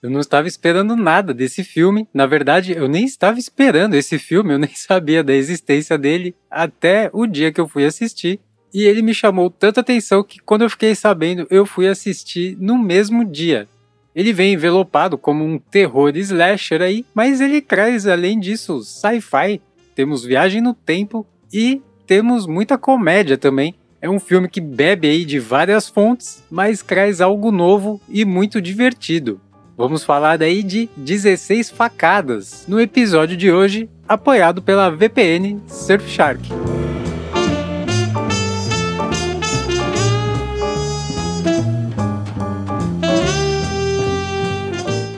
Eu 0.00 0.10
não 0.10 0.20
estava 0.20 0.46
esperando 0.46 0.94
nada 0.94 1.34
desse 1.34 1.64
filme. 1.64 2.06
Na 2.14 2.24
verdade, 2.24 2.72
eu 2.72 2.88
nem 2.88 3.04
estava 3.04 3.38
esperando 3.38 3.94
esse 3.94 4.18
filme, 4.18 4.54
eu 4.54 4.58
nem 4.58 4.70
sabia 4.74 5.24
da 5.24 5.34
existência 5.34 5.98
dele 5.98 6.34
até 6.50 7.10
o 7.12 7.26
dia 7.26 7.52
que 7.52 7.60
eu 7.60 7.68
fui 7.68 7.84
assistir. 7.84 8.40
E 8.72 8.82
ele 8.82 9.02
me 9.02 9.14
chamou 9.14 9.50
tanta 9.50 9.80
atenção 9.80 10.22
que 10.22 10.38
quando 10.38 10.62
eu 10.62 10.70
fiquei 10.70 10.94
sabendo, 10.94 11.46
eu 11.50 11.66
fui 11.66 11.88
assistir 11.88 12.56
no 12.60 12.78
mesmo 12.78 13.24
dia. 13.24 13.66
Ele 14.14 14.32
vem 14.32 14.54
envelopado 14.54 15.16
como 15.16 15.44
um 15.44 15.58
terror 15.58 16.16
slasher 16.16 16.82
aí, 16.82 17.04
mas 17.14 17.40
ele 17.40 17.60
traz 17.60 18.06
além 18.06 18.38
disso 18.38 18.82
sci-fi. 18.82 19.60
Temos 19.94 20.24
viagem 20.24 20.60
no 20.60 20.74
tempo 20.74 21.26
e 21.52 21.82
temos 22.06 22.46
muita 22.46 22.78
comédia 22.78 23.36
também. 23.38 23.74
É 24.00 24.08
um 24.08 24.20
filme 24.20 24.48
que 24.48 24.60
bebe 24.60 25.08
aí 25.08 25.24
de 25.24 25.40
várias 25.40 25.88
fontes, 25.88 26.44
mas 26.50 26.82
traz 26.82 27.20
algo 27.20 27.50
novo 27.50 28.00
e 28.08 28.24
muito 28.24 28.60
divertido. 28.60 29.40
Vamos 29.78 30.02
falar 30.02 30.42
aí 30.42 30.64
de 30.64 30.90
16 30.96 31.70
facadas 31.70 32.64
no 32.66 32.80
episódio 32.80 33.36
de 33.36 33.52
hoje, 33.52 33.88
apoiado 34.08 34.60
pela 34.60 34.90
VPN 34.90 35.62
Surfshark. 35.68 36.42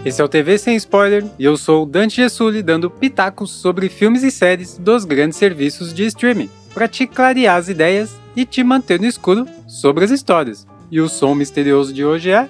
Esse 0.04 0.20
é 0.20 0.24
o 0.24 0.28
TV 0.28 0.58
Sem 0.58 0.76
Spoiler 0.76 1.24
e 1.38 1.44
eu 1.46 1.56
sou 1.56 1.86
Dante 1.86 2.16
Gessulli 2.16 2.62
dando 2.62 2.90
pitacos 2.90 3.50
sobre 3.50 3.88
filmes 3.88 4.22
e 4.22 4.30
séries 4.30 4.76
dos 4.76 5.06
grandes 5.06 5.38
serviços 5.38 5.94
de 5.94 6.04
streaming, 6.04 6.50
para 6.74 6.86
te 6.86 7.06
clarear 7.06 7.56
as 7.56 7.70
ideias 7.70 8.14
e 8.36 8.44
te 8.44 8.62
manter 8.62 9.00
no 9.00 9.06
escuro 9.06 9.46
sobre 9.66 10.04
as 10.04 10.10
histórias. 10.10 10.66
E 10.90 11.00
o 11.00 11.08
som 11.08 11.34
misterioso 11.34 11.94
de 11.94 12.04
hoje 12.04 12.30
é. 12.30 12.46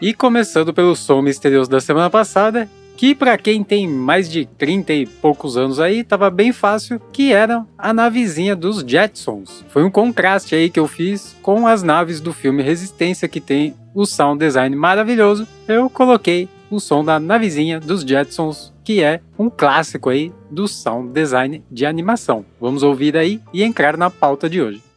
E 0.00 0.14
começando 0.14 0.72
pelo 0.72 0.94
som 0.94 1.20
misterioso 1.20 1.68
da 1.68 1.80
semana 1.80 2.08
passada, 2.08 2.68
que 2.96 3.16
para 3.16 3.36
quem 3.36 3.64
tem 3.64 3.88
mais 3.88 4.30
de 4.30 4.46
30 4.46 4.92
e 4.92 5.06
poucos 5.06 5.56
anos 5.56 5.80
aí, 5.80 6.04
tava 6.04 6.30
bem 6.30 6.52
fácil, 6.52 7.00
que 7.12 7.32
era 7.32 7.66
a 7.76 7.92
navezinha 7.92 8.54
dos 8.54 8.78
Jetsons. 8.78 9.64
Foi 9.68 9.82
um 9.82 9.90
contraste 9.90 10.54
aí 10.54 10.70
que 10.70 10.78
eu 10.78 10.86
fiz 10.86 11.36
com 11.42 11.66
as 11.66 11.82
naves 11.82 12.20
do 12.20 12.32
filme 12.32 12.62
Resistência 12.62 13.28
que 13.28 13.40
tem 13.40 13.74
o 13.92 14.06
sound 14.06 14.38
design 14.38 14.74
maravilhoso. 14.76 15.48
Eu 15.66 15.90
coloquei 15.90 16.48
o 16.70 16.78
som 16.78 17.04
da 17.04 17.18
navezinha 17.18 17.80
dos 17.80 18.02
Jetsons, 18.02 18.72
que 18.84 19.02
é 19.02 19.20
um 19.36 19.50
clássico 19.50 20.10
aí 20.10 20.32
do 20.48 20.68
sound 20.68 21.12
design 21.12 21.64
de 21.68 21.86
animação. 21.86 22.44
Vamos 22.60 22.84
ouvir 22.84 23.16
aí 23.16 23.40
e 23.52 23.64
entrar 23.64 23.96
na 23.96 24.10
pauta 24.10 24.48
de 24.48 24.62
hoje. 24.62 24.87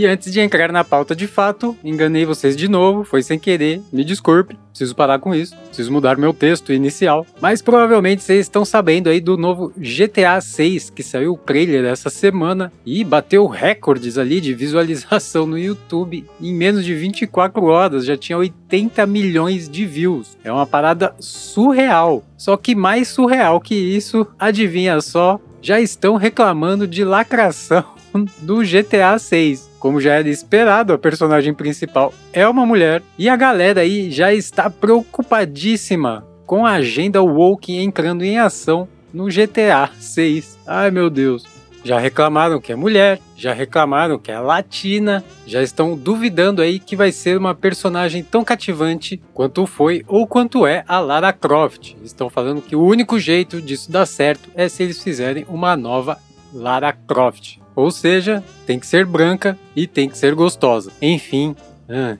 E 0.00 0.06
antes 0.06 0.32
de 0.32 0.40
entrar 0.40 0.72
na 0.72 0.82
pauta 0.82 1.14
de 1.14 1.26
fato, 1.26 1.76
enganei 1.84 2.24
vocês 2.24 2.56
de 2.56 2.68
novo, 2.68 3.04
foi 3.04 3.22
sem 3.22 3.38
querer, 3.38 3.82
me 3.92 4.02
desculpe, 4.02 4.56
preciso 4.70 4.96
parar 4.96 5.18
com 5.18 5.34
isso, 5.34 5.54
preciso 5.66 5.92
mudar 5.92 6.16
meu 6.16 6.32
texto 6.32 6.72
inicial. 6.72 7.26
Mas 7.38 7.60
provavelmente 7.60 8.22
vocês 8.22 8.40
estão 8.40 8.64
sabendo 8.64 9.10
aí 9.10 9.20
do 9.20 9.36
novo 9.36 9.70
GTA 9.76 10.40
6 10.40 10.88
que 10.88 11.02
saiu 11.02 11.34
o 11.34 11.36
trailer 11.36 11.84
essa 11.84 12.08
semana 12.08 12.72
e 12.86 13.04
bateu 13.04 13.46
recordes 13.46 14.16
ali 14.16 14.40
de 14.40 14.54
visualização 14.54 15.44
no 15.44 15.58
YouTube 15.58 16.24
em 16.40 16.54
menos 16.54 16.82
de 16.82 16.94
24 16.94 17.62
horas, 17.66 18.06
já 18.06 18.16
tinha 18.16 18.38
80 18.38 19.04
milhões 19.04 19.68
de 19.68 19.84
views. 19.84 20.38
É 20.42 20.50
uma 20.50 20.64
parada 20.64 21.14
surreal. 21.18 22.24
Só 22.38 22.56
que 22.56 22.74
mais 22.74 23.08
surreal 23.08 23.60
que 23.60 23.74
isso, 23.74 24.26
adivinha 24.38 24.98
só, 25.02 25.38
já 25.60 25.78
estão 25.78 26.16
reclamando 26.16 26.88
de 26.88 27.04
lacração 27.04 27.84
do 28.40 28.62
GTA 28.62 29.18
6. 29.18 29.68
Como 29.80 29.98
já 29.98 30.12
era 30.12 30.28
esperado, 30.28 30.92
a 30.92 30.98
personagem 30.98 31.54
principal 31.54 32.12
é 32.34 32.46
uma 32.46 32.66
mulher 32.66 33.02
e 33.18 33.30
a 33.30 33.34
galera 33.34 33.80
aí 33.80 34.10
já 34.10 34.32
está 34.32 34.68
preocupadíssima 34.68 36.26
com 36.44 36.66
a 36.66 36.72
agenda 36.72 37.22
woke 37.22 37.74
entrando 37.74 38.22
em 38.22 38.38
ação 38.38 38.86
no 39.12 39.24
GTA 39.28 39.88
6. 39.98 40.58
Ai 40.66 40.90
meu 40.90 41.08
Deus. 41.08 41.44
Já 41.82 41.98
reclamaram 41.98 42.60
que 42.60 42.72
é 42.72 42.76
mulher, 42.76 43.18
já 43.34 43.54
reclamaram 43.54 44.18
que 44.18 44.30
é 44.30 44.38
latina, 44.38 45.24
já 45.46 45.62
estão 45.62 45.96
duvidando 45.96 46.60
aí 46.60 46.78
que 46.78 46.94
vai 46.94 47.10
ser 47.10 47.38
uma 47.38 47.54
personagem 47.54 48.22
tão 48.22 48.44
cativante 48.44 49.18
quanto 49.32 49.64
foi 49.64 50.04
ou 50.06 50.26
quanto 50.26 50.66
é 50.66 50.84
a 50.86 50.98
Lara 50.98 51.32
Croft. 51.32 51.94
Estão 52.04 52.28
falando 52.28 52.60
que 52.60 52.76
o 52.76 52.84
único 52.84 53.18
jeito 53.18 53.62
disso 53.62 53.90
dar 53.90 54.04
certo 54.04 54.50
é 54.54 54.68
se 54.68 54.82
eles 54.82 55.02
fizerem 55.02 55.46
uma 55.48 55.74
nova 55.74 56.18
Lara 56.52 56.92
Croft. 56.92 57.59
Ou 57.74 57.90
seja, 57.90 58.42
tem 58.66 58.78
que 58.78 58.86
ser 58.86 59.06
branca 59.06 59.58
e 59.74 59.86
tem 59.86 60.08
que 60.08 60.18
ser 60.18 60.34
gostosa. 60.34 60.92
Enfim. 61.00 61.54
Ah. 61.88 62.16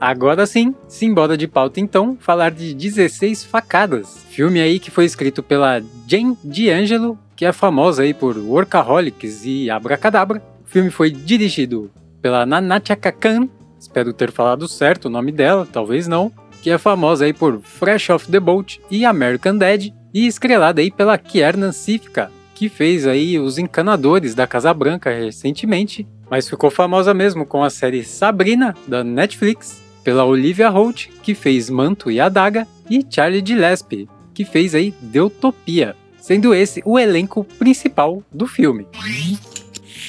Agora 0.00 0.46
sim, 0.46 0.74
simbora 0.88 1.36
de 1.36 1.48
pauta 1.48 1.80
então, 1.80 2.16
falar 2.20 2.50
de 2.50 2.74
16 2.74 3.44
Facadas. 3.44 4.24
Filme 4.28 4.60
aí 4.60 4.78
que 4.78 4.90
foi 4.90 5.04
escrito 5.04 5.42
pela 5.42 5.82
Jane 6.06 6.36
D'Angelo, 6.44 7.18
que 7.34 7.44
é 7.44 7.52
famosa 7.52 8.02
aí 8.02 8.12
por 8.12 8.36
Workaholics 8.36 9.44
e 9.44 9.70
Abracadabra. 9.70 10.42
O 10.64 10.68
filme 10.68 10.90
foi 10.90 11.10
dirigido 11.10 11.90
pela 12.20 12.44
Nanatia 12.44 12.96
Kakan, 12.96 13.48
espero 13.78 14.12
ter 14.12 14.30
falado 14.30 14.68
certo 14.68 15.06
o 15.06 15.10
nome 15.10 15.32
dela, 15.32 15.66
talvez 15.70 16.06
não, 16.06 16.30
que 16.62 16.70
é 16.70 16.76
famosa 16.76 17.24
aí 17.24 17.32
por 17.32 17.60
Fresh 17.60 18.10
Off 18.10 18.30
the 18.30 18.40
Boat 18.40 18.80
e 18.90 19.04
American 19.04 19.56
Dad, 19.56 19.88
e 20.12 20.26
estrelada 20.26 20.80
aí 20.80 20.90
pela 20.90 21.16
Kiernan 21.16 21.72
Sifka, 21.72 22.30
que 22.56 22.70
fez 22.70 23.06
aí 23.06 23.38
os 23.38 23.58
encanadores 23.58 24.34
da 24.34 24.46
Casa 24.46 24.72
Branca 24.72 25.10
recentemente, 25.10 26.08
mas 26.30 26.48
ficou 26.48 26.70
famosa 26.70 27.12
mesmo 27.12 27.44
com 27.44 27.62
a 27.62 27.68
série 27.68 28.02
Sabrina 28.02 28.74
da 28.88 29.04
Netflix, 29.04 29.82
pela 30.02 30.24
Olivia 30.24 30.70
Holt, 30.70 31.08
que 31.22 31.34
fez 31.34 31.68
Manto 31.68 32.10
e 32.10 32.18
Adaga, 32.18 32.66
e 32.88 33.04
Charlie 33.08 33.44
Gillespie, 33.46 34.08
que 34.32 34.44
fez 34.46 34.74
aí 34.74 34.94
Deutopia, 35.02 35.94
sendo 36.18 36.54
esse 36.54 36.82
o 36.86 36.98
elenco 36.98 37.44
principal 37.58 38.22
do 38.32 38.46
filme. 38.46 38.86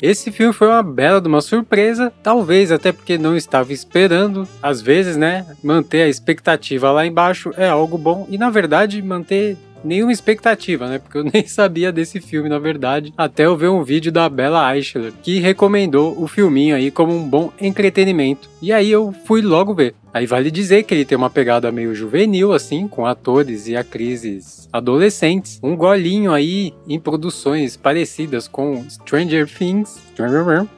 Esse 0.02 0.32
filme 0.32 0.54
foi 0.54 0.68
uma 0.68 0.84
bela 0.84 1.20
de 1.20 1.28
uma 1.28 1.42
surpresa, 1.42 2.14
talvez 2.24 2.72
até 2.72 2.92
porque 2.92 3.18
não 3.18 3.36
estava 3.36 3.74
esperando. 3.74 4.48
Às 4.62 4.80
vezes, 4.80 5.18
né, 5.18 5.46
manter 5.64 6.04
a 6.04 6.08
expectativa 6.08 6.92
lá 6.92 7.06
embaixo 7.06 7.52
é 7.58 7.68
algo 7.68 7.98
bom 7.98 8.26
e 8.30 8.38
na 8.38 8.50
verdade 8.50 9.02
manter 9.02 9.58
nenhuma 9.84 10.12
expectativa, 10.12 10.88
né? 10.88 11.00
Porque 11.00 11.18
eu 11.18 11.24
nem 11.34 11.48
sabia 11.48 11.92
desse 11.92 12.20
filme, 12.20 12.50
na 12.50 12.60
verdade, 12.60 13.14
até 13.18 13.46
eu 13.46 13.56
ver 13.56 13.70
um 13.70 13.84
vídeo 13.84 14.12
da 14.12 14.28
Bella 14.30 14.76
Eichler, 14.76 15.14
que 15.22 15.40
recomendou 15.40 16.16
o 16.22 16.28
filminho 16.28 16.76
aí 16.76 16.92
como 16.92 17.14
um 17.14 17.28
bom 17.28 17.52
entretenimento. 17.60 18.50
E 18.62 18.72
aí 18.72 18.92
eu 18.92 19.14
fui 19.26 19.42
logo 19.42 19.74
ver. 19.74 19.96
Aí 20.14 20.26
vale 20.26 20.50
dizer 20.50 20.84
que 20.84 20.94
ele 20.94 21.06
tem 21.06 21.18
uma 21.18 21.30
pegada 21.30 21.72
meio 21.72 21.94
juvenil, 21.94 22.52
assim, 22.52 22.88
com 22.88 23.06
atores 23.06 23.68
e 23.68 23.76
atrizes 23.76 24.68
adolescentes. 24.74 25.60
Um 25.62 25.76
golinho 25.76 26.34
aí 26.34 26.74
em 26.88 27.00
produções 27.00 27.78
parecidas 27.78 28.48
com 28.48 28.84
Stranger 28.90 29.48
Things. 29.48 30.02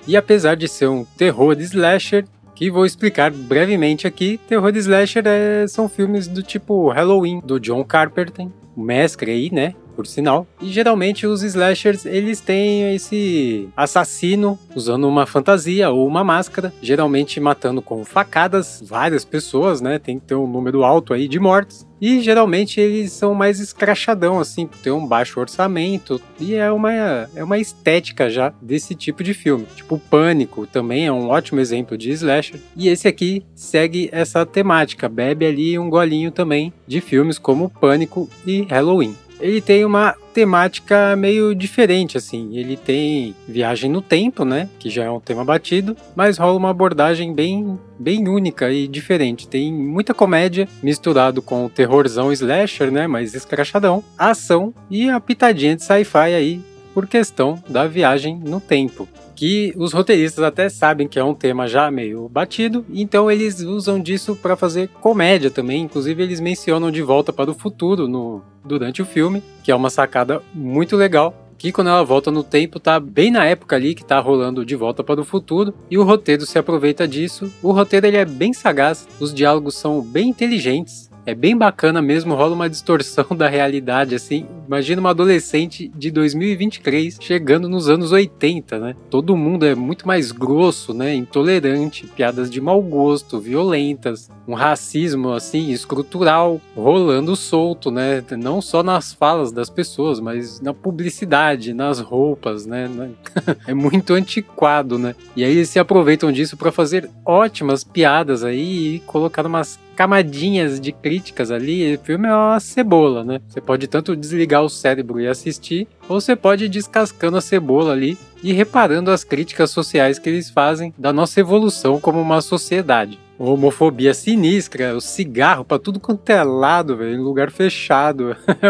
E 0.05 0.17
apesar 0.17 0.55
de 0.55 0.67
ser 0.67 0.87
um 0.87 1.05
terror 1.05 1.55
slasher, 1.59 2.25
que 2.59 2.69
vou 2.69 2.85
explicar 2.85 3.31
brevemente 3.31 4.05
aqui. 4.05 4.37
Terror 4.45 4.75
slasher 4.75 5.23
é, 5.25 5.65
são 5.65 5.87
filmes 5.87 6.27
do 6.27 6.43
tipo 6.43 6.89
Halloween, 6.89 7.39
do 7.39 7.57
John 7.57 7.85
Carpenter, 7.85 8.49
mestre 8.79 9.31
aí, 9.31 9.49
né? 9.51 9.73
Por 9.95 10.07
sinal. 10.07 10.47
E 10.61 10.69
geralmente 10.71 11.27
os 11.27 11.43
slashers, 11.43 12.05
eles 12.05 12.39
têm 12.39 12.95
esse 12.95 13.67
assassino 13.75 14.57
usando 14.73 15.07
uma 15.07 15.25
fantasia 15.25 15.89
ou 15.89 16.07
uma 16.07 16.23
máscara, 16.23 16.73
geralmente 16.81 17.39
matando 17.39 17.81
com 17.81 18.05
facadas 18.05 18.81
várias 18.85 19.25
pessoas, 19.25 19.81
né? 19.81 19.99
Tem 19.99 20.17
que 20.17 20.27
ter 20.27 20.35
um 20.35 20.47
número 20.47 20.83
alto 20.83 21.13
aí 21.13 21.27
de 21.27 21.39
mortes. 21.39 21.88
E 22.01 22.21
geralmente 22.21 22.79
eles 22.79 23.11
são 23.11 23.33
mais 23.33 23.59
escrachadão, 23.59 24.39
assim, 24.39 24.65
por 24.65 24.77
ter 24.77 24.91
um 24.91 25.05
baixo 25.05 25.39
orçamento. 25.39 26.21
E 26.39 26.55
é 26.55 26.71
uma, 26.71 26.91
é 27.35 27.43
uma 27.43 27.57
estética 27.57 28.29
já 28.29 28.53
desse 28.61 28.95
tipo 28.95 29.23
de 29.23 29.33
filme. 29.33 29.65
Tipo, 29.75 29.99
Pânico 29.99 30.65
também 30.65 31.05
é 31.05 31.11
um 31.11 31.29
ótimo 31.29 31.59
exemplo 31.59 31.97
de 31.97 32.11
slasher. 32.11 32.59
E 32.75 32.87
esse 32.87 33.07
aqui 33.07 33.43
segue 33.53 34.09
essa 34.11 34.45
temática, 34.45 35.09
bebe 35.09 35.45
ali 35.45 35.77
um 35.77 35.89
golinho 35.89 36.31
também 36.31 36.73
de 36.87 37.01
filmes 37.01 37.37
como 37.37 37.69
Pânico 37.69 38.29
e 38.45 38.61
Halloween 38.63 39.15
ele 39.39 39.61
tem 39.61 39.85
uma 39.85 40.15
temática 40.33 41.15
meio 41.15 41.55
diferente, 41.55 42.17
assim. 42.17 42.55
Ele 42.55 42.77
tem 42.77 43.35
viagem 43.47 43.89
no 43.89 44.01
tempo, 44.01 44.45
né? 44.45 44.69
Que 44.79 44.89
já 44.89 45.03
é 45.03 45.09
um 45.09 45.19
tema 45.19 45.43
batido, 45.43 45.95
mas 46.15 46.37
rola 46.37 46.57
uma 46.57 46.69
abordagem 46.69 47.33
bem, 47.33 47.79
bem 47.97 48.27
única 48.27 48.71
e 48.71 48.87
diferente. 48.87 49.47
Tem 49.47 49.73
muita 49.73 50.13
comédia 50.13 50.67
misturado 50.83 51.41
com 51.41 51.65
o 51.65 51.69
terrorzão 51.69 52.31
slasher, 52.31 52.91
né? 52.91 53.07
Mais 53.07 53.33
escrachadão, 53.33 54.03
ação 54.17 54.73
e 54.89 55.09
a 55.09 55.19
pitadinha 55.19 55.75
de 55.75 55.83
sci-fi 55.83 56.33
aí 56.35 56.61
por 56.93 57.07
questão 57.07 57.61
da 57.69 57.87
viagem 57.87 58.37
no 58.37 58.59
tempo 58.59 59.07
que 59.39 59.73
os 59.77 59.93
roteiristas 59.93 60.43
até 60.43 60.67
sabem 60.67 61.07
que 61.07 61.17
é 61.17 61.23
um 61.23 61.33
tema 61.33 61.65
já 61.65 61.89
meio 61.89 62.27
batido, 62.27 62.85
então 62.93 63.31
eles 63.31 63.61
usam 63.61 63.97
disso 63.97 64.35
para 64.35 64.57
fazer 64.57 64.89
comédia 64.99 65.49
também. 65.49 65.81
Inclusive, 65.81 66.21
eles 66.21 66.41
mencionam 66.41 66.91
De 66.91 67.01
Volta 67.01 67.31
para 67.31 67.49
o 67.49 67.53
Futuro 67.53 68.05
no, 68.05 68.41
durante 68.65 69.01
o 69.01 69.05
filme, 69.05 69.41
que 69.63 69.71
é 69.71 69.75
uma 69.75 69.89
sacada 69.89 70.41
muito 70.53 70.97
legal 70.97 71.33
que 71.57 71.71
quando 71.73 71.89
ela 71.89 72.03
volta 72.03 72.31
no 72.31 72.41
tempo 72.41 72.79
tá 72.79 72.99
bem 73.01 73.31
na 73.31 73.43
época 73.45 73.75
ali 73.75 73.93
que 73.93 74.03
tá 74.03 74.17
rolando 74.19 74.65
De 74.65 74.75
Volta 74.75 75.03
para 75.03 75.19
o 75.19 75.25
Futuro 75.25 75.73
e 75.89 75.97
o 75.97 76.03
roteiro 76.03 76.45
se 76.45 76.57
aproveita 76.57 77.07
disso. 77.07 77.51
O 77.61 77.71
roteiro 77.71 78.07
ele 78.07 78.17
é 78.17 78.25
bem 78.25 78.53
sagaz, 78.53 79.07
os 79.21 79.33
diálogos 79.33 79.75
são 79.75 80.01
bem 80.01 80.29
inteligentes, 80.29 81.08
é 81.25 81.35
bem 81.35 81.55
bacana 81.55 82.01
mesmo, 82.01 82.35
rola 82.35 82.55
uma 82.55 82.69
distorção 82.69 83.25
da 83.35 83.47
realidade, 83.47 84.15
assim. 84.15 84.45
Imagina 84.67 84.99
uma 84.99 85.09
adolescente 85.09 85.91
de 85.95 86.11
2023 86.11 87.17
chegando 87.19 87.67
nos 87.67 87.89
anos 87.89 88.11
80, 88.11 88.79
né? 88.79 88.95
Todo 89.09 89.35
mundo 89.35 89.65
é 89.65 89.73
muito 89.73 90.07
mais 90.07 90.31
grosso, 90.31 90.93
né? 90.93 91.15
Intolerante, 91.15 92.05
piadas 92.05 92.49
de 92.49 92.61
mau 92.61 92.81
gosto, 92.81 93.39
violentas, 93.39 94.29
um 94.47 94.53
racismo, 94.53 95.31
assim, 95.31 95.71
estrutural, 95.71 96.61
rolando 96.75 97.35
solto, 97.35 97.89
né? 97.89 98.23
Não 98.37 98.61
só 98.61 98.83
nas 98.83 99.13
falas 99.13 99.51
das 99.51 99.69
pessoas, 99.69 100.19
mas 100.19 100.61
na 100.61 100.73
publicidade, 100.73 101.73
nas 101.73 101.99
roupas, 101.99 102.65
né? 102.65 102.89
é 103.65 103.73
muito 103.73 104.13
antiquado, 104.13 104.99
né? 104.99 105.15
E 105.35 105.43
aí 105.43 105.51
eles 105.51 105.69
se 105.69 105.79
aproveitam 105.79 106.31
disso 106.31 106.55
para 106.55 106.71
fazer 106.71 107.09
ótimas 107.25 107.83
piadas 107.83 108.43
aí 108.43 108.95
e 108.95 108.99
colocar 108.99 109.45
umas 109.45 109.79
camadinhas 109.99 110.79
de 110.79 110.93
críticas 110.93 111.51
ali, 111.51 111.95
o 111.95 111.99
filme 111.99 112.25
é 112.25 112.33
uma 112.33 112.57
cebola, 112.61 113.21
né? 113.21 113.41
Você 113.49 113.59
pode 113.59 113.85
tanto 113.85 114.15
desligar 114.15 114.63
o 114.63 114.69
cérebro 114.69 115.19
e 115.19 115.27
assistir, 115.27 115.89
ou 116.07 116.21
você 116.21 116.37
pode 116.37 116.63
ir 116.63 116.69
descascando 116.69 117.35
a 117.35 117.41
cebola 117.41 117.91
ali 117.91 118.17
e 118.41 118.53
reparando 118.53 119.11
as 119.11 119.25
críticas 119.25 119.71
sociais 119.71 120.17
que 120.17 120.29
eles 120.29 120.49
fazem 120.49 120.93
da 120.97 121.11
nossa 121.11 121.41
evolução 121.41 121.99
como 121.99 122.21
uma 122.21 122.39
sociedade 122.39 123.19
homofobia 123.45 124.13
sinistra, 124.13 124.95
o 124.95 124.99
cigarro 124.99 125.63
pra 125.63 125.79
tudo 125.79 125.99
quanto 125.99 126.29
é 126.29 126.43
lado, 126.43 126.97
velho, 126.97 127.15
em 127.15 127.23
lugar 127.23 127.49
fechado. 127.51 128.35
É 128.61 128.69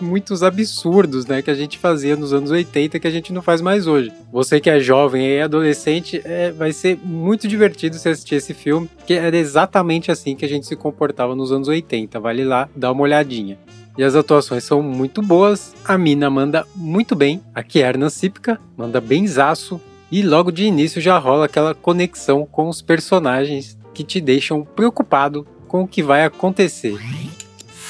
muitos 0.00 0.42
absurdos, 0.42 1.26
né, 1.26 1.42
que 1.42 1.50
a 1.50 1.54
gente 1.54 1.78
fazia 1.78 2.16
nos 2.16 2.32
anos 2.32 2.50
80 2.50 2.98
que 2.98 3.06
a 3.06 3.10
gente 3.10 3.32
não 3.32 3.40
faz 3.40 3.60
mais 3.60 3.86
hoje. 3.86 4.12
Você 4.32 4.60
que 4.60 4.68
é 4.68 4.80
jovem 4.80 5.26
e 5.26 5.40
adolescente, 5.40 6.20
é, 6.24 6.50
vai 6.50 6.72
ser 6.72 6.98
muito 7.04 7.46
divertido 7.46 7.96
se 7.96 8.08
assistir 8.08 8.36
esse 8.36 8.52
filme, 8.52 8.90
que 9.06 9.14
era 9.14 9.36
exatamente 9.36 10.10
assim 10.10 10.34
que 10.34 10.44
a 10.44 10.48
gente 10.48 10.66
se 10.66 10.74
comportava 10.74 11.36
nos 11.36 11.52
anos 11.52 11.68
80. 11.68 12.18
Vale 12.18 12.44
lá 12.44 12.68
dar 12.74 12.92
uma 12.92 13.02
olhadinha. 13.02 13.58
E 13.96 14.02
as 14.02 14.14
atuações 14.14 14.64
são 14.64 14.82
muito 14.82 15.22
boas, 15.22 15.74
a 15.84 15.96
Mina 15.96 16.28
manda 16.30 16.66
muito 16.74 17.14
bem, 17.14 17.40
a 17.54 17.62
Kiernan 17.62 18.10
Sipka 18.10 18.58
manda 18.76 19.00
bem 19.00 19.26
zaço, 19.26 19.80
e 20.10 20.22
logo 20.22 20.50
de 20.50 20.64
início 20.64 21.00
já 21.00 21.18
rola 21.18 21.44
aquela 21.44 21.74
conexão 21.74 22.46
com 22.46 22.68
os 22.68 22.80
personagens 22.80 23.77
que 23.98 24.04
te 24.04 24.20
deixam 24.20 24.62
preocupado 24.62 25.44
com 25.66 25.82
o 25.82 25.88
que 25.88 26.04
vai 26.04 26.24
acontecer. 26.24 26.96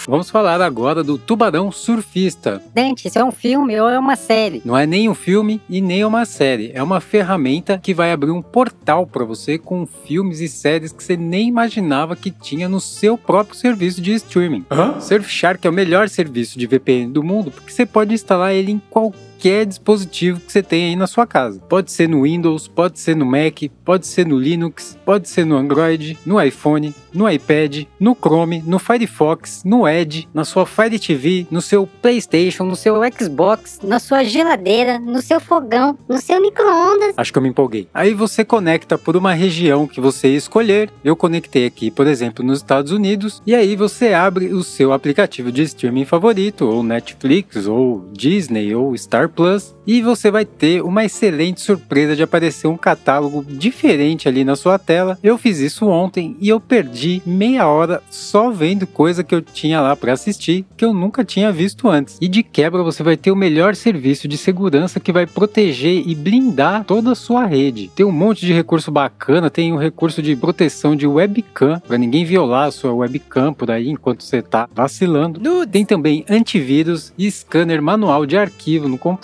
Vamos 0.07 0.31
falar 0.31 0.59
agora 0.63 1.05
do 1.05 1.19
Tubarão 1.19 1.71
Surfista. 1.71 2.63
Dante, 2.75 3.09
isso 3.09 3.19
é 3.19 3.23
um 3.25 3.31
filme 3.31 3.79
ou 3.79 3.91
é 3.91 3.99
uma 3.99 4.17
série? 4.17 4.63
Não 4.65 4.75
é 4.75 4.87
nem 4.87 5.07
um 5.07 5.15
filme 5.15 5.61
e 5.69 5.83
nem 5.83 6.03
uma 6.07 6.25
série. 6.25 6.71
É 6.73 6.83
uma 6.83 6.99
ferramenta 6.99 7.79
que 7.83 7.93
vai 7.93 8.11
abrir 8.11 8.31
um 8.31 8.41
portal 8.41 9.07
para 9.07 9.23
você 9.23 9.59
com 9.59 9.87
filmes 9.87 10.41
e 10.41 10.49
séries 10.49 10.93
que 10.93 11.05
você 11.05 11.15
nem 11.15 11.49
imaginava 11.49 12.17
que 12.17 12.31
tinha 12.31 12.71
no 12.71 12.81
seu 12.81 13.19
próprio 13.19 13.55
serviço 13.55 14.01
de 14.01 14.15
streaming. 14.15 14.65
Hã? 14.71 14.99
Surfshark 14.99 15.67
é 15.67 15.69
o 15.69 15.75
melhor 15.75 16.09
serviço 16.09 16.59
de 16.59 16.67
VPN 16.67 17.13
do 17.13 17.23
mundo 17.23 17.51
porque 17.51 17.71
você 17.71 17.85
pode 17.85 18.15
instalar 18.15 18.55
ele 18.55 18.73
em 18.73 18.81
qualquer 18.89 19.28
qualquer 19.39 19.65
dispositivo 19.65 20.41
que 20.41 20.51
você 20.51 20.63
tenha 20.65 20.89
aí 20.89 20.97
na 20.97 21.07
sua 21.07 21.25
casa. 21.25 21.61
Pode 21.69 21.93
ser 21.93 22.09
no 22.09 22.23
Windows, 22.23 22.67
pode 22.67 22.99
ser 22.99 23.15
no 23.15 23.25
Mac, 23.25 23.63
pode 23.85 24.05
ser 24.05 24.27
no 24.27 24.37
Linux, 24.37 24.99
pode 25.05 25.29
ser 25.29 25.47
no 25.47 25.57
Android, 25.57 26.19
no 26.27 26.43
iPhone, 26.43 26.93
no 27.15 27.31
iPad, 27.31 27.85
no 28.01 28.17
Chrome, 28.17 28.63
no 28.67 28.81
Firefox, 28.81 29.63
no 29.65 29.89
Edge, 29.89 30.29
na 30.35 30.45
sua 30.45 30.67
Fire 30.67 30.99
TV, 30.99 31.47
no 31.51 31.63
seu 31.63 31.87
PlayStation, 31.87 32.65
no 32.65 32.75
seu 32.75 32.97
Xbox, 33.17 33.79
na 33.83 34.01
sua 34.01 34.25
geladeira, 34.25 34.99
no 34.99 35.23
seu 35.23 35.41
fogão, 35.41 35.97
no 36.09 36.19
seu 36.19 36.41
micro-ondas. 36.41 37.15
Acho 37.17 37.33
que 37.33 37.39
eu 37.39 37.43
me 37.43 37.49
empolguei. 37.49 37.89
Aí 37.95 38.15
você 38.15 38.45
conecta 38.45 38.99
por 38.99 39.17
uma 39.17 39.33
região 39.33 39.87
que 39.87 40.01
você 40.01 40.29
escolher. 40.29 40.91
Eu 41.05 41.15
conectei 41.15 41.65
aqui, 41.65 41.93
por 41.93 42.09
exemplo, 42.09 42.45
nos 42.45 42.59
Estados 42.59 42.91
Unidos, 42.91 43.41
e 43.47 43.55
aí 43.55 43.77
você 43.77 44.13
abre 44.13 44.53
o 44.53 44.65
seu 44.65 44.93
aplicativo 44.93 45.53
de 45.53 45.63
streaming 45.63 46.05
favorito, 46.05 46.67
ou 46.67 46.83
Netflix, 46.83 47.67
ou 47.67 48.05
Disney, 48.13 48.75
ou 48.75 48.97
Star 48.97 49.28
Plus 49.29 49.75
e 49.87 50.03
você 50.03 50.31
vai 50.31 50.45
ter 50.45 50.83
uma 50.83 51.05
excelente 51.05 51.61
surpresa 51.61 52.15
de 52.15 52.23
aparecer 52.23 52.67
um 52.67 52.77
catálogo 52.77 53.43
diferente 53.43 54.29
ali 54.29 54.45
na 54.45 54.55
sua 54.55 54.79
tela. 54.79 55.19
Eu 55.23 55.39
fiz 55.39 55.59
isso 55.61 55.87
ontem 55.87 56.37
e 56.41 56.49
eu 56.49 56.61
perdi 56.61 57.23
meia 57.25 57.67
hora 57.67 58.03
só 58.11 58.51
vendo 58.51 58.87
coisa 58.87 59.25
que 59.25 59.35
eu 59.35 59.41
tinha 59.41 59.81
lá 59.81 59.97
para 59.97 60.13
assistir 60.13 60.67
que 60.77 60.85
eu 60.85 60.93
nunca 60.93 61.25
tinha 61.25 61.51
visto 61.51 61.89
antes. 61.89 62.19
E 62.21 62.29
de 62.29 62.43
quebra 62.43 62.83
você 62.83 63.03
vai 63.03 63.17
ter 63.17 63.31
o 63.31 63.37
melhor 63.37 63.75
serviço 63.75 64.29
de 64.29 64.37
segurança 64.37 65.01
que 65.01 65.13
vai 65.13 65.27
proteger 65.27 66.07
e 66.07 66.15
blindar 66.15 66.85
toda 66.85 67.13
a 67.13 67.15
sua 67.15 67.47
rede. 67.47 67.91
Tem 67.95 68.05
um 68.05 68.13
monte 68.13 68.45
de 68.45 68.53
recurso 68.53 68.91
bacana, 68.91 69.49
tem 69.49 69.73
um 69.73 69.79
recurso 69.79 70.21
de 70.21 70.37
proteção 70.37 70.95
de 70.95 71.07
webcam 71.07 71.81
para 71.87 71.99
ninguém 71.99 72.25
violar 72.25 72.69
a 72.69 72.71
sua 72.71 72.93
webcam 72.93 73.53
por 73.53 73.71
aí 73.71 73.89
enquanto 73.89 74.23
você 74.23 74.43
tá 74.43 74.69
vacilando. 74.75 75.41
Tem 75.67 75.85
também 75.85 76.25
antivírus 76.29 77.13
e 77.17 77.31
scanner 77.31 77.81
manual 77.81 78.27
de 78.27 78.37
arquivo 78.37 78.89
no 78.89 78.99
computador. 78.99 79.18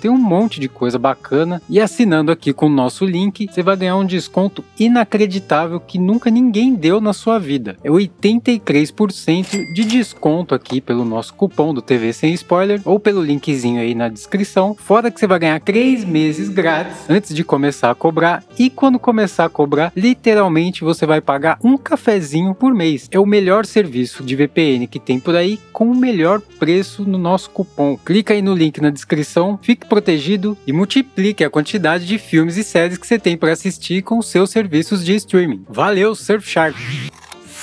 Tem 0.00 0.10
um 0.10 0.16
monte 0.16 0.60
de 0.60 0.68
coisa 0.68 0.98
bacana. 0.98 1.60
E 1.68 1.80
assinando 1.80 2.30
aqui 2.30 2.52
com 2.52 2.66
o 2.66 2.70
nosso 2.70 3.04
link, 3.04 3.46
você 3.50 3.62
vai 3.62 3.76
ganhar 3.76 3.96
um 3.96 4.04
desconto 4.04 4.64
inacreditável 4.78 5.80
que 5.80 5.98
nunca 5.98 6.30
ninguém 6.30 6.74
deu 6.74 7.00
na 7.00 7.12
sua 7.12 7.38
vida. 7.38 7.76
É 7.82 7.88
83% 7.88 9.72
de 9.72 9.84
desconto 9.84 10.54
aqui 10.54 10.80
pelo 10.80 11.04
nosso 11.04 11.34
cupom 11.34 11.72
do 11.72 11.82
TV 11.82 12.12
Sem 12.12 12.34
Spoiler 12.34 12.80
ou 12.84 12.98
pelo 12.98 13.22
linkzinho 13.22 13.80
aí 13.80 13.94
na 13.94 14.08
descrição. 14.08 14.74
Fora 14.74 15.10
que 15.10 15.18
você 15.18 15.26
vai 15.26 15.38
ganhar 15.38 15.60
3 15.60 16.04
meses 16.04 16.48
grátis 16.48 17.08
antes 17.08 17.34
de 17.34 17.44
começar 17.44 17.90
a 17.90 17.94
cobrar. 17.94 18.44
E 18.58 18.68
quando 18.70 18.98
começar 18.98 19.44
a 19.44 19.50
cobrar, 19.50 19.92
literalmente 19.96 20.84
você 20.84 21.06
vai 21.06 21.20
pagar 21.20 21.58
um 21.62 21.76
cafezinho 21.76 22.54
por 22.54 22.74
mês. 22.74 23.08
É 23.10 23.18
o 23.18 23.26
melhor 23.26 23.64
serviço 23.64 24.22
de 24.22 24.36
VPN 24.36 24.86
que 24.86 24.98
tem 24.98 25.18
por 25.18 25.34
aí 25.34 25.58
com 25.72 25.90
o 25.90 25.94
melhor 25.94 26.40
preço 26.58 27.04
no 27.04 27.18
nosso 27.18 27.50
cupom. 27.50 27.96
Clica 27.96 28.34
aí 28.34 28.42
no 28.42 28.54
link 28.54 28.80
na 28.80 28.90
descrição, 28.90 29.37
fique 29.62 29.86
protegido 29.86 30.56
e 30.66 30.72
multiplique 30.72 31.44
a 31.44 31.50
quantidade 31.50 32.06
de 32.06 32.18
filmes 32.18 32.56
e 32.56 32.64
séries 32.64 32.98
que 32.98 33.06
você 33.06 33.18
tem 33.18 33.36
para 33.36 33.52
assistir 33.52 34.02
com 34.02 34.20
seus 34.22 34.50
serviços 34.50 35.04
de 35.04 35.14
streaming. 35.14 35.64
Valeu, 35.68 36.14
Surfshark! 36.14 36.76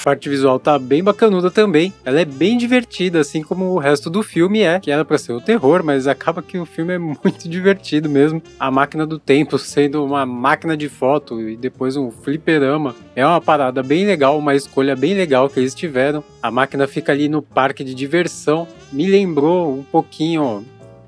A 0.01 0.03
parte 0.05 0.29
visual 0.29 0.59
tá 0.59 0.77
bem 0.77 1.03
bacanuda 1.03 1.49
também. 1.49 1.91
Ela 2.05 2.21
é 2.21 2.25
bem 2.25 2.59
divertida, 2.59 3.19
assim 3.19 3.41
como 3.41 3.65
o 3.71 3.79
resto 3.79 4.07
do 4.07 4.21
filme 4.21 4.61
é, 4.61 4.79
que 4.79 4.91
era 4.91 5.03
para 5.03 5.17
ser 5.17 5.33
o 5.33 5.41
terror, 5.41 5.83
mas 5.83 6.05
acaba 6.07 6.43
que 6.43 6.59
o 6.59 6.65
filme 6.65 6.93
é 6.93 6.99
muito 6.99 7.49
divertido 7.49 8.07
mesmo. 8.07 8.39
A 8.59 8.69
máquina 8.69 9.03
do 9.03 9.17
tempo 9.17 9.57
sendo 9.57 10.05
uma 10.05 10.23
máquina 10.23 10.77
de 10.77 10.87
foto 10.89 11.41
e 11.41 11.57
depois 11.57 11.97
um 11.97 12.11
fliperama. 12.11 12.95
É 13.15 13.25
uma 13.25 13.41
parada 13.41 13.81
bem 13.81 14.05
legal, 14.05 14.37
uma 14.37 14.53
escolha 14.53 14.95
bem 14.95 15.15
legal 15.15 15.49
que 15.49 15.59
eles 15.59 15.73
tiveram. 15.73 16.23
A 16.39 16.51
máquina 16.51 16.87
fica 16.87 17.11
ali 17.11 17.27
no 17.27 17.41
parque 17.41 17.83
de 17.83 17.95
diversão. 17.95 18.67
Me 18.93 19.07
lembrou 19.07 19.73
um 19.79 19.83
pouquinho 19.83 20.63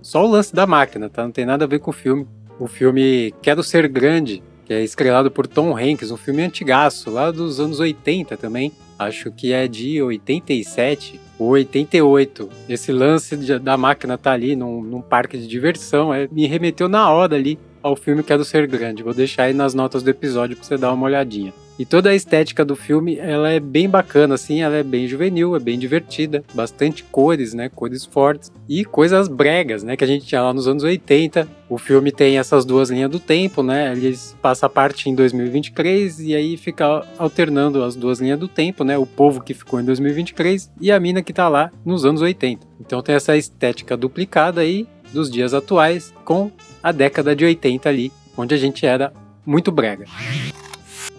só 0.07 0.25
o 0.25 0.31
lance 0.31 0.55
da 0.55 0.65
máquina, 0.65 1.09
tá? 1.09 1.23
Não 1.23 1.33
tem 1.33 1.45
nada 1.45 1.65
a 1.65 1.67
ver 1.67 1.79
com 1.79 1.91
o 1.91 1.93
filme. 1.93 2.25
O 2.57 2.65
filme 2.65 3.33
Quero 3.41 3.61
Ser 3.61 3.89
Grande, 3.89 4.41
que 4.63 4.73
é 4.73 4.81
estrelado 4.81 5.29
por 5.29 5.45
Tom 5.45 5.77
Hanks, 5.77 6.11
um 6.11 6.15
filme 6.15 6.41
antigaço, 6.43 7.11
lá 7.11 7.29
dos 7.29 7.59
anos 7.59 7.81
80 7.81 8.37
também. 8.37 8.71
Acho 8.97 9.29
que 9.33 9.51
é 9.51 9.67
de 9.67 10.01
87 10.01 11.19
ou 11.37 11.49
88. 11.49 12.49
Esse 12.69 12.93
lance 12.93 13.35
de, 13.35 13.59
da 13.59 13.75
máquina 13.75 14.17
tá 14.17 14.31
ali 14.31 14.55
num, 14.55 14.81
num 14.81 15.01
parque 15.01 15.37
de 15.37 15.45
diversão, 15.45 16.13
é, 16.13 16.25
me 16.31 16.47
remeteu 16.47 16.87
na 16.87 17.11
hora 17.11 17.35
ali 17.35 17.59
ao 17.83 17.97
filme 17.97 18.23
Quero 18.23 18.45
Ser 18.45 18.65
Grande. 18.65 19.03
Vou 19.03 19.13
deixar 19.13 19.43
aí 19.43 19.53
nas 19.53 19.73
notas 19.73 20.03
do 20.03 20.09
episódio 20.09 20.55
pra 20.55 20.65
você 20.65 20.77
dar 20.77 20.93
uma 20.93 21.05
olhadinha. 21.05 21.53
E 21.79 21.85
toda 21.85 22.09
a 22.09 22.15
estética 22.15 22.65
do 22.65 22.75
filme, 22.75 23.17
ela 23.17 23.49
é 23.49 23.59
bem 23.59 23.87
bacana, 23.87 24.35
assim, 24.35 24.61
ela 24.61 24.75
é 24.75 24.83
bem 24.83 25.07
juvenil, 25.07 25.55
é 25.55 25.59
bem 25.59 25.77
divertida, 25.77 26.43
bastante 26.53 27.03
cores, 27.03 27.53
né, 27.53 27.69
cores 27.69 28.03
fortes 28.03 28.51
e 28.67 28.83
coisas 28.83 29.27
bregas, 29.27 29.83
né, 29.83 29.95
que 29.95 30.03
a 30.03 30.07
gente 30.07 30.25
tinha 30.25 30.41
lá 30.41 30.53
nos 30.53 30.67
anos 30.67 30.83
80. 30.83 31.47
O 31.69 31.77
filme 31.77 32.11
tem 32.11 32.39
essas 32.39 32.65
duas 32.65 32.89
linhas 32.89 33.11
do 33.11 33.19
tempo, 33.19 33.61
né, 33.61 33.91
eles 33.91 34.35
passa 34.41 34.65
a 34.65 34.69
parte 34.69 35.09
em 35.09 35.13
2023 35.13 36.19
e 36.21 36.35
aí 36.35 36.57
fica 36.57 37.05
alternando 37.17 37.83
as 37.83 37.95
duas 37.95 38.19
linhas 38.19 38.39
do 38.39 38.47
tempo, 38.47 38.83
né, 38.83 38.97
o 38.97 39.05
povo 39.05 39.41
que 39.41 39.53
ficou 39.53 39.79
em 39.79 39.85
2023 39.85 40.71
e 40.81 40.91
a 40.91 40.99
mina 40.99 41.21
que 41.21 41.33
tá 41.33 41.47
lá 41.47 41.71
nos 41.85 42.05
anos 42.05 42.21
80. 42.21 42.65
Então 42.79 43.01
tem 43.01 43.13
essa 43.13 43.37
estética 43.37 43.95
duplicada 43.95 44.61
aí 44.61 44.87
dos 45.13 45.29
dias 45.29 45.53
atuais 45.53 46.13
com 46.25 46.51
a 46.81 46.91
década 46.91 47.35
de 47.35 47.45
80 47.45 47.87
ali, 47.87 48.11
onde 48.35 48.55
a 48.55 48.57
gente 48.57 48.85
era 48.85 49.13
muito 49.45 49.71
brega. 49.71 50.05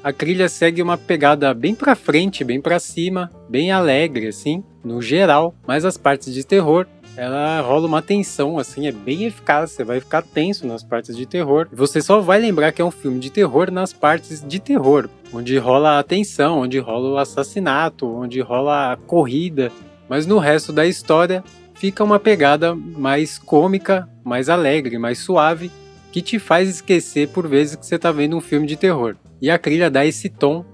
A 0.03 0.13
trilha 0.13 0.49
segue 0.49 0.81
uma 0.81 0.97
pegada 0.97 1.53
bem 1.53 1.75
pra 1.75 1.95
frente, 1.95 2.45
bem 2.45 2.61
pra 2.61 2.79
cima, 2.79 3.31
bem 3.49 3.73
alegre 3.73 4.29
assim, 4.29 4.63
no 4.85 5.03
geral, 5.03 5.55
mas 5.67 5.85
as 5.85 5.97
partes 5.97 6.33
de 6.33 6.45
terror 6.45 6.87
ela 7.19 7.61
rola 7.63 7.89
uma 7.89 8.01
tensão, 8.01 8.61
assim, 8.61 8.87
é 8.87 8.93
bem 8.93 9.25
eficaz. 9.25 9.73
Você 9.73 9.83
vai 9.83 9.99
ficar 9.99 10.23
tenso 10.23 10.65
nas 10.65 10.85
partes 10.85 11.17
de 11.17 11.27
terror. 11.27 11.67
Você 11.73 12.01
só 12.01 12.21
vai 12.21 12.39
lembrar 12.39 12.71
que 12.71 12.81
é 12.81 12.85
um 12.85 12.93
filme 12.93 13.19
de 13.19 13.29
terror 13.29 13.73
nas 13.73 13.93
partes 13.93 14.41
de 14.41 14.61
terror, 14.61 15.11
onde 15.33 15.59
rola 15.59 15.99
a 15.99 16.03
tensão, 16.05 16.61
onde 16.61 16.79
rola 16.79 17.11
o 17.11 17.19
assassinato, 17.19 18.07
onde 18.07 18.41
rola 18.41 18.93
a 18.93 18.97
corrida. 18.97 19.73
Mas 20.09 20.27
no 20.27 20.39
resto 20.39 20.73
da 20.73 20.87
história 20.87 21.43
fica 21.75 22.05
uma 22.05 22.21
pegada 22.21 22.73
mais 22.73 23.37
cômica, 23.37 24.09
mais 24.23 24.49
alegre, 24.49 24.97
mais 24.97 25.19
suave, 25.19 25.73
que 26.13 26.23
te 26.23 26.39
faz 26.39 26.69
esquecer 26.69 27.31
por 27.31 27.49
vezes 27.49 27.75
que 27.75 27.85
você 27.85 27.97
está 27.97 28.13
vendo 28.13 28.37
um 28.37 28.41
filme 28.41 28.67
de 28.67 28.77
terror. 28.77 29.17
E 29.41 29.51
a 29.51 29.59
trilha 29.59 29.91
dá 29.91 30.05
esse 30.05 30.29
tom 30.29 30.65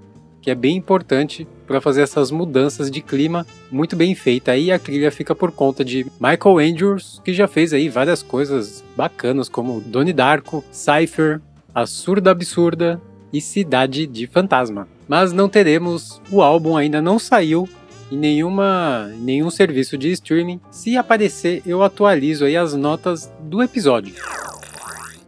que 0.45 0.51
é 0.51 0.55
bem 0.55 0.77
importante 0.77 1.49
para 1.67 1.81
fazer 1.81 2.03
essas 2.03 2.31
mudanças 2.31 2.91
de 2.91 3.01
clima 3.01 3.47
muito 3.73 3.97
bem 3.97 4.15
feita. 4.15 4.53
Aí 4.53 4.71
a 4.71 4.79
trilha 4.79 5.11
fica 5.11 5.35
por 5.35 5.51
conta 5.51 5.83
de 5.83 6.05
Michael 6.21 6.59
Andrews, 6.59 7.19
que 7.25 7.33
já 7.33 7.49
fez 7.49 7.73
aí 7.73 7.89
várias 7.89 8.23
coisas 8.23 8.85
bacanas 8.95 9.49
como 9.49 9.81
Donnie 9.81 10.13
Darko, 10.13 10.63
Cypher, 10.71 11.41
A 11.75 11.87
Surda 11.87 12.31
Absurda 12.31 13.01
e 13.33 13.41
Cidade 13.41 14.07
de 14.07 14.27
Fantasma. 14.27 14.87
Mas 15.09 15.33
não 15.33 15.49
teremos, 15.49 16.21
o 16.31 16.43
álbum 16.43 16.77
ainda 16.77 17.01
não 17.01 17.19
saiu 17.19 17.67
em 18.13 18.19
nenhuma, 18.19 19.11
em 19.15 19.21
nenhum 19.21 19.51
serviço 19.51 19.97
de 19.97 20.13
streaming. 20.13 20.61
Se 20.71 20.95
aparecer, 20.97 21.63
eu 21.65 21.83
atualizo 21.83 22.45
aí 22.45 22.57
as 22.57 22.75
notas 22.75 23.33
do 23.41 23.63
episódio. 23.63 24.15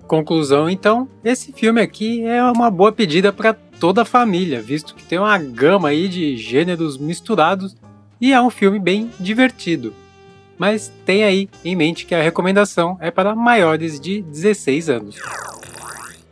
Conclusão, 0.07 0.71
então, 0.71 1.09
esse 1.25 1.53
filme 1.53 1.81
aqui 1.81 2.25
é 2.25 2.43
uma 2.45 2.71
boa 2.71 2.93
pedida 2.93 3.33
para 3.33 3.53
toda 3.53 4.03
a 4.03 4.05
família, 4.05 4.63
visto 4.63 4.95
que 4.95 5.03
tem 5.03 5.19
uma 5.19 5.37
gama 5.37 5.89
aí 5.89 6.09
de 6.09 6.37
gêneros 6.37 6.97
misturados 6.97 7.77
e 8.21 8.33
é 8.33 8.41
um 8.41 8.51
filme 8.51 8.79
bem 8.79 9.11
divertido. 9.19 9.93
Mas 10.57 10.93
tem 11.05 11.25
aí 11.25 11.49
em 11.65 11.75
mente 11.77 12.07
que 12.07 12.15
a 12.15 12.23
recomendação 12.23 12.97
é 13.01 13.11
para 13.11 13.35
maiores 13.35 14.01
de 14.01 14.23
16 14.23 14.89
anos. 14.89 15.17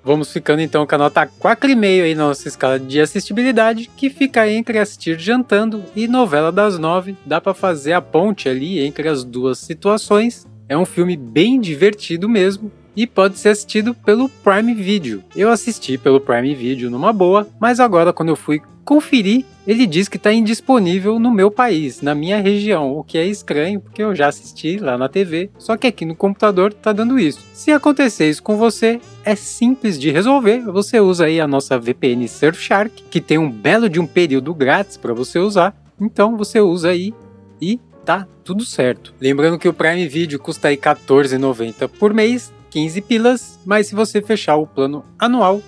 Vamos 0.05 0.31
ficando 0.31 0.61
então 0.61 0.87
com 0.87 0.95
a 0.95 0.99
nota 0.99 1.27
4,5 1.27 2.05
aí 2.05 2.15
na 2.15 2.29
nossa 2.29 2.47
escala 2.47 2.79
de 2.79 3.01
assistibilidade, 3.01 3.91
que 3.97 4.11
fica 4.11 4.49
entre 4.51 4.79
assistir 4.79 5.19
jantando 5.19 5.83
e 5.97 6.07
novela 6.07 6.53
das 6.53 6.79
nove. 6.79 7.17
Dá 7.25 7.41
para 7.41 7.55
fazer 7.55 7.95
a 7.95 8.03
ponte 8.03 8.49
ali 8.49 8.81
entre 8.81 9.09
as 9.09 9.25
duas 9.25 9.59
situações. 9.59 10.47
É 10.69 10.77
um 10.77 10.85
filme 10.85 11.17
bem 11.17 11.59
divertido 11.59 12.29
mesmo, 12.29 12.71
e 12.97 13.07
pode 13.07 13.39
ser 13.39 13.51
assistido 13.51 13.95
pelo 13.95 14.29
Prime 14.29 14.75
Video. 14.75 15.23
Eu 15.35 15.51
assisti 15.51 15.99
pelo 15.99 16.21
Prime 16.21 16.55
Video 16.55 16.91
numa 16.91 17.13
boa, 17.13 17.47
mas 17.61 17.81
agora 17.81 18.13
quando 18.13 18.31
eu 18.31 18.37
fui 18.37 18.61
conferir, 18.85 19.45
ele 19.67 19.87
diz 19.87 20.09
que 20.09 20.19
está 20.19 20.33
indisponível 20.33 21.19
no 21.19 21.31
meu 21.31 21.51
país, 21.51 22.03
na 22.03 22.15
minha 22.15 22.41
região, 22.41 22.93
o 22.93 23.03
que 23.03 23.17
é 23.17 23.27
estranho 23.27 23.81
porque 23.81 24.03
eu 24.03 24.15
já 24.15 24.29
assisti 24.29 24.77
lá 24.77 24.99
na 24.99 25.09
TV, 25.09 25.51
só 25.59 25.77
que 25.77 25.87
aqui 25.87 26.05
no 26.05 26.15
computador 26.15 26.71
está 26.71 26.93
dando 26.93 27.19
isso. 27.19 27.41
Se 27.55 27.73
acontecer 27.73 28.29
isso 28.29 28.43
com 28.43 28.59
você, 28.59 29.01
é 29.25 29.35
simples 29.35 29.99
de 29.99 30.11
resolver. 30.11 30.61
Você 30.61 31.01
usa 31.01 31.25
aí 31.25 31.41
a 31.41 31.49
nossa 31.49 31.79
VPN 31.79 32.29
Surfshark, 32.29 33.05
que 33.11 33.21
tem 33.21 33.39
um 33.39 33.51
belo 33.51 33.89
de 33.89 33.99
um 33.99 34.07
período 34.07 34.55
grátis 34.55 34.99
para 34.99 35.15
você 35.15 35.39
usar. 35.39 35.75
Então 35.99 36.37
você 36.37 36.61
usa 36.61 36.91
aí 36.91 37.15
e 37.61 37.81
tá 38.05 38.29
tudo 38.45 38.67
certo. 38.67 39.15
Lembrando 39.19 39.59
que 39.59 39.69
o 39.69 39.73
Prime 39.73 40.07
Video 40.07 40.39
custa 40.39 40.69
aí 40.69 40.75
R$14,90 40.75 41.89
por 41.89 42.13
mês 42.13 42.53
15 42.75 43.01
pilas, 43.03 43.61
mas 43.65 43.87
se 43.87 43.95
você 43.95 44.21
fechar 44.21 44.57
o 44.57 44.67
plano 44.67 45.05
anual, 45.17 45.63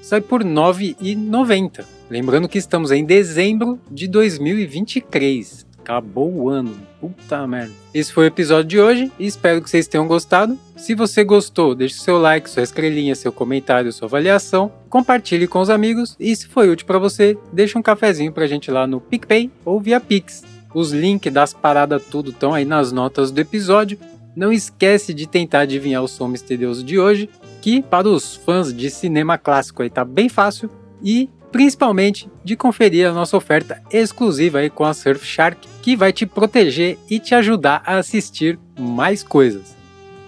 sai 0.00 0.20
por 0.20 0.44
R$ 0.44 0.48
9,90. 0.48 1.84
Lembrando 2.08 2.48
que 2.48 2.56
estamos 2.56 2.92
em 2.92 3.04
dezembro 3.04 3.80
de 3.90 4.06
2023. 4.06 5.66
Acabou 5.80 6.32
o 6.32 6.48
ano. 6.48 6.72
Puta 7.00 7.44
merda. 7.48 7.72
Esse 7.92 8.12
foi 8.12 8.26
o 8.26 8.28
episódio 8.28 8.68
de 8.68 8.78
hoje 8.78 9.10
e 9.18 9.26
espero 9.26 9.60
que 9.60 9.68
vocês 9.68 9.88
tenham 9.88 10.06
gostado. 10.06 10.56
Se 10.76 10.94
você 10.94 11.24
gostou, 11.24 11.74
deixe 11.74 11.96
seu 11.96 12.16
like, 12.16 12.48
sua 12.48 12.62
estrelinha, 12.62 13.16
seu 13.16 13.32
comentário, 13.32 13.92
sua 13.92 14.06
avaliação. 14.06 14.70
Compartilhe 14.88 15.48
com 15.48 15.58
os 15.58 15.68
amigos 15.68 16.14
e 16.20 16.36
se 16.36 16.46
foi 16.46 16.70
útil 16.70 16.86
para 16.86 17.00
você, 17.00 17.36
deixe 17.52 17.76
um 17.76 17.82
cafezinho 17.82 18.30
pra 18.30 18.46
gente 18.46 18.70
lá 18.70 18.86
no 18.86 19.00
PicPay 19.00 19.50
ou 19.64 19.80
via 19.80 19.98
Pix. 19.98 20.44
Os 20.72 20.92
links 20.92 21.32
das 21.32 21.52
paradas 21.52 22.02
tudo 22.08 22.30
estão 22.30 22.54
aí 22.54 22.64
nas 22.64 22.92
notas 22.92 23.32
do 23.32 23.40
episódio. 23.40 23.98
Não 24.34 24.52
esquece 24.52 25.12
de 25.12 25.26
tentar 25.26 25.60
adivinhar 25.60 26.02
o 26.02 26.08
som 26.08 26.28
misterioso 26.28 26.82
de 26.82 26.98
hoje, 26.98 27.28
que 27.60 27.82
para 27.82 28.08
os 28.08 28.34
fãs 28.34 28.74
de 28.74 28.90
cinema 28.90 29.36
clássico 29.36 29.82
aí 29.82 29.90
tá 29.90 30.04
bem 30.04 30.28
fácil 30.28 30.70
e 31.02 31.28
principalmente 31.50 32.30
de 32.42 32.56
conferir 32.56 33.06
a 33.06 33.12
nossa 33.12 33.36
oferta 33.36 33.82
exclusiva 33.90 34.58
aí 34.58 34.70
com 34.70 34.84
a 34.84 34.94
Surfshark, 34.94 35.68
que 35.82 35.94
vai 35.94 36.12
te 36.12 36.24
proteger 36.24 36.98
e 37.10 37.18
te 37.18 37.34
ajudar 37.34 37.82
a 37.84 37.98
assistir 37.98 38.58
mais 38.78 39.22
coisas. 39.22 39.76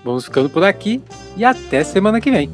Vamos 0.04 0.26
ficando 0.26 0.50
por 0.50 0.62
aqui 0.62 1.02
e 1.34 1.44
até 1.44 1.82
semana 1.82 2.20
que 2.20 2.30
vem. 2.30 2.50